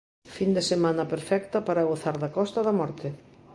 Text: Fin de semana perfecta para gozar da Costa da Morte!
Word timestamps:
Fin 0.35 0.49
de 0.57 0.63
semana 0.71 1.09
perfecta 1.13 1.57
para 1.67 1.87
gozar 1.91 2.15
da 2.19 2.33
Costa 2.37 2.59
da 2.67 2.73
Morte! 2.79 3.07